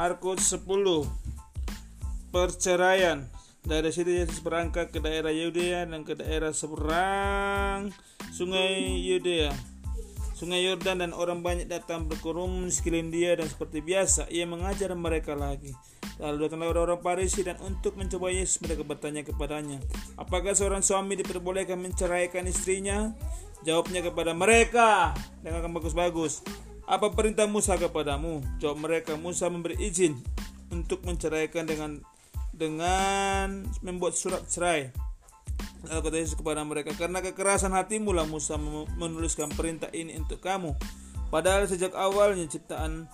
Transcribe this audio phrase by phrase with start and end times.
[0.00, 0.64] Markus 10
[2.32, 3.20] perceraian.
[3.60, 7.92] Dari situ Yesus berangkat ke daerah Yudea dan ke daerah seberang
[8.32, 9.52] sungai Yudea.
[10.32, 15.36] Sungai Yordan dan orang banyak datang berkerumun sekeliling dia dan seperti biasa ia mengajar mereka
[15.36, 15.76] lagi.
[16.16, 19.84] Lalu datanglah orang-orang Parisi dan untuk mencoba Yesus mereka bertanya kepadanya
[20.16, 23.12] apakah seorang suami diperbolehkan menceraikan istrinya?
[23.68, 25.12] Jawabnya kepada mereka
[25.44, 26.40] dengan bagus-bagus
[26.90, 30.18] apa perintah Musa kepadamu jawab mereka Musa memberi izin
[30.74, 32.02] untuk menceraikan dengan
[32.50, 34.90] dengan membuat surat cerai.
[35.86, 38.60] Lalu kata Yesus kepada mereka, karena kekerasan hatimu lah Musa
[39.00, 40.76] menuliskan perintah ini untuk kamu.
[41.32, 43.08] Padahal sejak awalnya ciptaan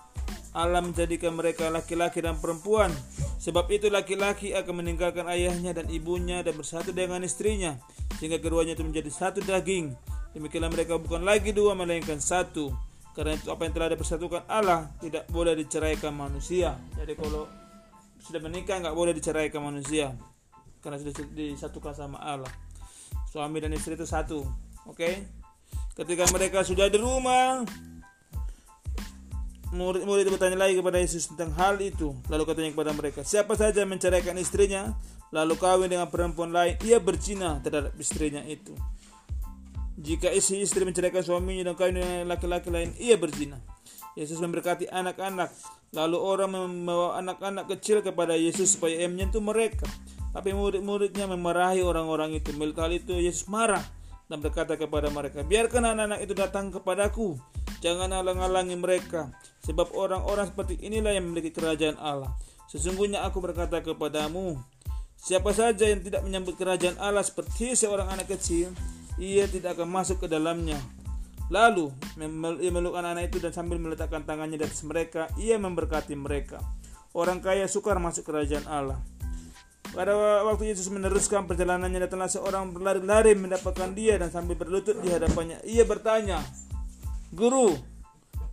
[0.56, 2.90] alam menjadikan mereka laki-laki dan perempuan.
[3.38, 7.76] Sebab itu laki-laki akan meninggalkan ayahnya dan ibunya dan bersatu dengan istrinya.
[8.18, 9.94] Sehingga keduanya itu menjadi satu daging.
[10.32, 12.72] Demikianlah mereka bukan lagi dua melainkan satu.
[13.16, 16.76] Karena itu apa yang telah dipersatukan Allah tidak boleh diceraikan manusia.
[17.00, 17.48] Jadi kalau
[18.26, 20.10] sudah menikah nggak boleh diceraikan manusia
[20.82, 22.50] karena sudah disatukan sama Allah
[23.30, 24.42] suami dan istri itu satu
[24.86, 25.30] oke okay?
[25.94, 27.62] ketika mereka sudah di rumah
[29.70, 34.34] murid-murid bertanya lagi kepada Yesus tentang hal itu lalu katanya kepada mereka siapa saja menceraikan
[34.42, 34.94] istrinya
[35.30, 38.74] lalu kawin dengan perempuan lain ia berzina terhadap istrinya itu
[39.96, 43.56] jika istri istri menceraikan suaminya dan kawin dengan laki-laki lain ia berzina
[44.16, 45.52] Yesus memberkati anak-anak.
[45.92, 49.84] Lalu orang membawa anak-anak kecil kepada Yesus supaya ia menyentuh mereka.
[50.32, 52.56] Tapi murid-muridnya memarahi orang-orang itu.
[52.56, 53.84] Melihat itu Yesus marah
[54.26, 57.36] dan berkata kepada mereka, Biarkan anak-anak itu datang kepadaku.
[57.84, 59.28] Jangan halang-halangi mereka.
[59.68, 62.32] Sebab orang-orang seperti inilah yang memiliki kerajaan Allah.
[62.72, 64.56] Sesungguhnya aku berkata kepadamu,
[65.16, 68.72] Siapa saja yang tidak menyambut kerajaan Allah seperti seorang anak kecil,
[69.16, 70.76] ia tidak akan masuk ke dalamnya.
[71.46, 71.94] Lalu
[72.58, 76.58] ia meluk anak-anak itu dan sambil meletakkan tangannya di atas mereka, ia memberkati mereka.
[77.14, 78.98] Orang kaya sukar masuk kerajaan Allah.
[79.94, 80.12] Pada
[80.44, 85.86] waktu Yesus meneruskan perjalanannya datanglah seorang berlari-lari mendapatkan dia dan sambil berlutut di hadapannya ia
[85.86, 86.42] bertanya,
[87.32, 87.72] "Guru,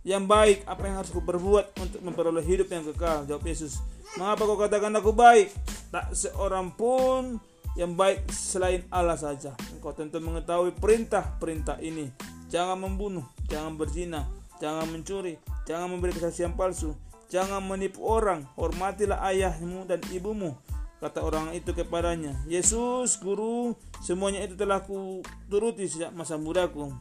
[0.06, 3.82] yang baik apa yang harus aku berbuat untuk memperoleh hidup yang kekal?" Jawab Yesus,
[4.16, 5.50] "Mengapa kau katakan aku baik?
[5.90, 7.42] Tak seorang pun
[7.74, 9.54] yang baik selain Allah saja.
[9.74, 12.10] Engkau tentu mengetahui perintah-perintah ini
[12.54, 14.30] jangan membunuh, jangan berzina,
[14.62, 15.34] jangan mencuri,
[15.66, 16.94] jangan memberi kesaksian palsu,
[17.26, 20.54] jangan menipu orang, hormatilah ayahmu dan ibumu.
[21.02, 25.20] Kata orang itu kepadanya, Yesus, guru, semuanya itu telah ku
[25.50, 26.94] turuti sejak masa mudaku.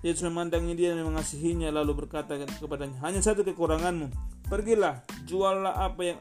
[0.00, 4.10] Yesus memandangi dia dan mengasihinya lalu berkata kepadanya, hanya satu kekuranganmu.
[4.48, 6.18] Pergilah, juallah apa yang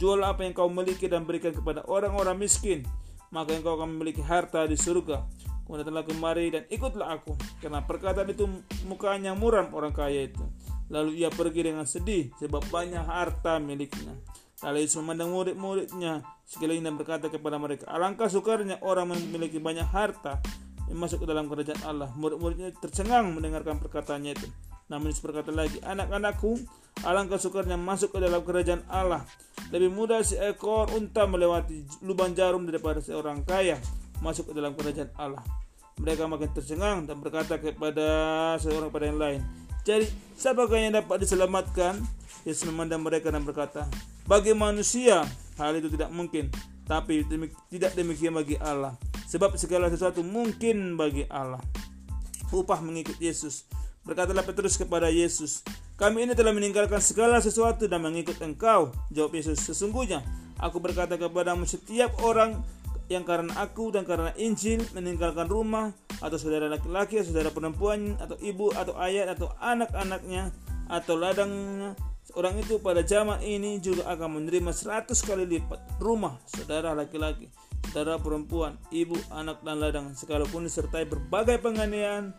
[0.00, 2.82] juallah apa yang kau miliki dan berikan kepada orang-orang miskin,
[3.30, 5.24] maka engkau akan memiliki harta di surga
[5.64, 7.32] Kemudian datanglah kemari dan ikutlah aku.
[7.64, 8.44] Karena perkataan itu
[8.84, 10.44] mukanya muram orang kaya itu.
[10.92, 14.12] Lalu ia pergi dengan sedih sebab banyak harta miliknya.
[14.60, 20.40] Lalu Yesus memandang murid-muridnya sekeliling dan berkata kepada mereka, Alangkah sukarnya orang memiliki banyak harta
[20.92, 22.12] yang masuk ke dalam kerajaan Allah.
[22.12, 24.48] Murid-muridnya tercengang mendengarkan perkataannya itu.
[24.88, 26.60] Namun Yesus berkata lagi, Anak-anakku,
[27.04, 29.24] alangkah sukarnya masuk ke dalam kerajaan Allah.
[29.72, 33.80] Lebih mudah seekor unta melewati lubang jarum daripada seorang kaya
[34.20, 35.42] masuk ke dalam kerajaan Allah.
[35.98, 38.06] Mereka makin tercengang dan berkata kepada
[38.58, 39.40] seorang pada yang lain,
[39.84, 40.08] jadi
[40.40, 42.00] siapakah yang dapat diselamatkan?
[42.48, 43.84] Yesus memandang mereka dan berkata,
[44.24, 45.28] bagi manusia
[45.60, 46.48] hal itu tidak mungkin,
[46.88, 47.24] tapi
[47.68, 48.96] tidak demikian bagi Allah.
[49.28, 51.60] Sebab segala sesuatu mungkin bagi Allah.
[52.48, 53.68] Upah mengikut Yesus.
[54.04, 55.64] Berkatalah Petrus kepada Yesus,
[55.96, 58.92] kami ini telah meninggalkan segala sesuatu dan mengikut engkau.
[59.08, 60.20] Jawab Yesus, sesungguhnya
[60.60, 62.60] aku berkata kepadamu setiap orang
[63.08, 68.72] yang karena aku dan karena Injil meninggalkan rumah atau saudara laki-laki, saudara perempuan atau ibu
[68.72, 70.52] atau ayah atau anak-anaknya
[70.88, 71.96] atau ladangnya
[72.32, 77.52] orang itu pada zaman ini juga akan menerima seratus kali lipat rumah saudara laki-laki,
[77.92, 82.32] saudara perempuan, ibu, anak dan ladang sekalipun disertai berbagai penganiayaan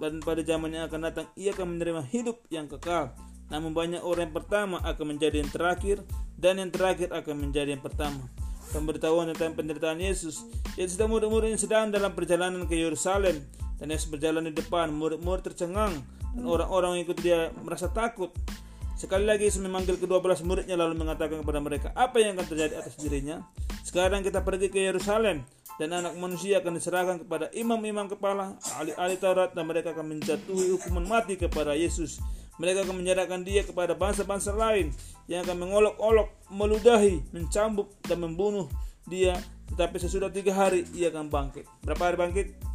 [0.00, 3.12] dan pada zaman yang akan datang ia akan menerima hidup yang kekal.
[3.52, 6.00] Namun banyak orang yang pertama akan menjadi yang terakhir
[6.40, 8.24] dan yang terakhir akan menjadi yang pertama
[8.72, 10.46] pemberitahuan tentang penderitaan Yesus.
[10.78, 13.42] Yesus dan murid-muridnya sedang dalam perjalanan ke Yerusalem
[13.76, 14.94] dan Yesus berjalan di depan.
[14.94, 15.92] Murid-murid tercengang
[16.34, 18.30] dan orang-orang yang ikut dia merasa takut.
[19.00, 22.84] Sekali lagi Yesus memanggil kedua belas muridnya lalu mengatakan kepada mereka apa yang akan terjadi
[22.84, 23.40] atas dirinya.
[23.80, 25.40] Sekarang kita pergi ke Yerusalem
[25.80, 31.08] dan anak manusia akan diserahkan kepada imam-imam kepala, ahli-ahli Taurat dan mereka akan menjatuhi hukuman
[31.08, 32.20] mati kepada Yesus.
[32.60, 34.92] Mereka akan menyerahkan dia kepada bangsa-bangsa lain
[35.32, 38.68] yang akan mengolok-olok, meludahi, mencambuk dan membunuh
[39.08, 39.32] dia.
[39.72, 41.64] Tetapi sesudah tiga hari ia akan bangkit.
[41.88, 42.69] Berapa hari bangkit?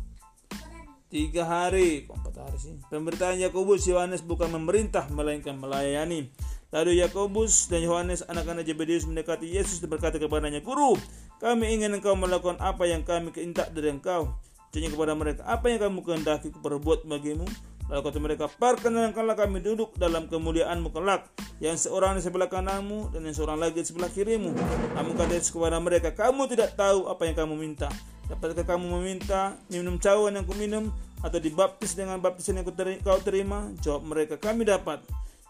[1.16, 2.12] Tiga hari.
[2.12, 2.76] Empat hari sih.
[2.92, 6.28] Pemberitaan Yakobus Yohanes bukan memerintah melainkan melayani.
[6.76, 11.00] Lalu Yakobus dan Yohanes anak-anak Zebedeus mendekati Yesus dan berkata kepadanya, Guru,
[11.40, 14.36] kami ingin engkau melakukan apa yang kami keintak dari engkau.
[14.76, 17.48] Tanya kepada mereka, apa yang kamu kehendaki perbuat bagimu?
[17.88, 21.32] Lalu kata mereka, perkenankanlah kami duduk dalam kemuliaanmu kelak,
[21.64, 24.52] yang seorang di sebelah kananmu dan yang seorang lagi di sebelah kirimu.
[25.00, 27.88] Namun kata kepada mereka, kamu tidak tahu apa yang kamu minta.
[28.26, 30.90] Dapatkah kamu meminta minum cawan yang kuminum
[31.26, 32.70] atau dibaptis dengan baptisan yang
[33.02, 33.74] kau terima?
[33.82, 35.02] Jawab mereka, kami dapat.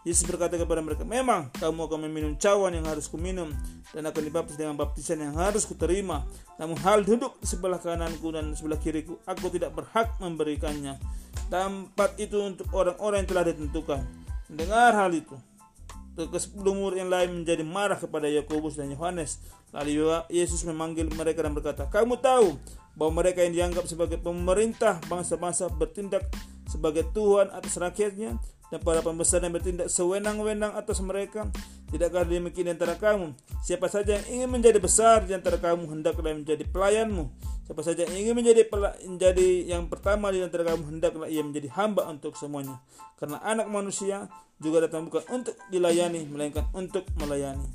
[0.06, 3.50] Yesus berkata kepada mereka, memang kamu akan meminum cawan yang harus kuminum
[3.90, 6.22] dan akan dibaptis dengan baptisan yang harus kuterima.
[6.62, 10.94] Namun hal duduk di sebelah kananku dan sebelah kiriku, aku tidak berhak memberikannya.
[11.50, 14.00] Tempat itu untuk orang-orang yang telah ditentukan.
[14.46, 15.34] Mendengar hal itu,
[16.16, 19.44] ke-10 murid yang lain menjadi marah kepada Yakobus dan Yohanes.
[19.76, 22.56] Lalu Yesus memanggil mereka dan berkata, Kamu tahu
[22.96, 26.24] bahwa mereka yang dianggap sebagai pemerintah bangsa-bangsa bertindak
[26.64, 31.46] sebagai Tuhan atas rakyatnya dan para pembesar yang bertindak sewenang-wenang atas mereka
[31.94, 33.30] tidakkah demikian antara kamu?
[33.62, 37.30] Siapa saja yang ingin menjadi besar di antara kamu hendaklah menjadi pelayanmu.
[37.66, 38.62] Siapa saja yang ingin menjadi
[39.06, 42.82] menjadi yang pertama di antara kamu hendaklah ia menjadi hamba untuk semuanya.
[43.18, 47.66] Karena anak manusia juga datang bukan untuk dilayani melainkan untuk melayani.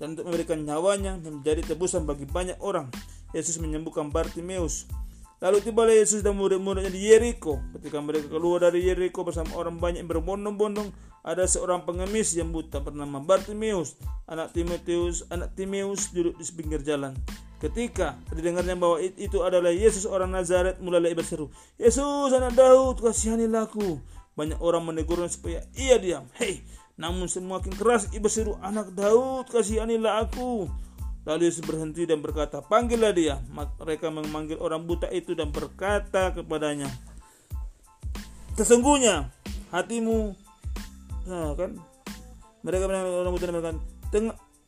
[0.00, 2.88] Dan untuk memberikan nyawanya menjadi tebusan bagi banyak orang.
[3.36, 4.88] Yesus menyembuhkan Bartimeus
[5.38, 7.62] Lalu tibalah Yesus dan murid-muridnya di Yeriko.
[7.78, 10.90] Ketika mereka keluar dari Yeriko bersama orang banyak yang berbondong-bondong,
[11.22, 13.94] ada seorang pengemis yang buta bernama Bartimeus,
[14.26, 17.14] anak Timotius, anak Timeus duduk di pinggir jalan.
[17.62, 23.70] Ketika didengarnya bahwa itu adalah Yesus orang Nazaret, mulailah ia berseru, Yesus anak Daud, kasihanilah
[23.70, 24.02] aku.
[24.34, 26.26] Banyak orang menegurnya supaya ia diam.
[26.34, 26.66] Hei,
[26.98, 30.66] namun semakin keras ia berseru, anak Daud, kasihanilah aku.
[31.28, 33.36] Lalu Yesus berhenti dan berkata, panggillah dia.
[33.52, 36.88] Mereka memanggil orang buta itu dan berkata kepadanya,
[38.56, 39.28] sesungguhnya
[39.68, 40.32] hatimu,
[41.28, 41.76] nah kan,
[42.64, 43.78] mereka memanggil orang buta dan berkata,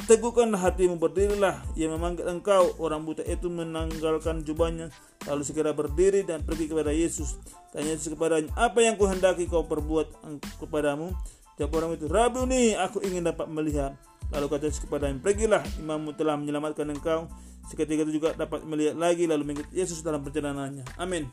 [0.05, 1.65] teguhkanlah hatimu, berdirilah.
[1.81, 4.93] Ia memanggil engkau, orang buta itu menanggalkan jubahnya,
[5.25, 7.41] lalu segera berdiri dan pergi kepada Yesus.
[7.73, 10.13] Tanya Yesus kepadanya, apa yang kuhendaki kau perbuat
[10.61, 11.17] kepadamu?
[11.57, 13.97] Jawab orang itu, Rabuni, aku ingin dapat melihat.
[14.31, 17.27] Lalu kata Yesus kepada pergilah imammu telah menyelamatkan engkau.
[17.67, 20.87] Seketika itu juga dapat melihat lagi lalu mengikuti Yesus dalam perjalanannya.
[20.99, 21.31] Amin.